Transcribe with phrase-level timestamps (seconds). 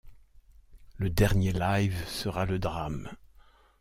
[0.97, 3.11] Le dernier live sera le drame.